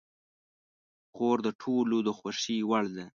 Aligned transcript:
خور 1.13 1.37
د 1.45 1.47
ټولو 1.61 1.97
د 2.07 2.09
خوښې 2.17 2.57
وړ 2.69 2.85
ده. 2.95 3.05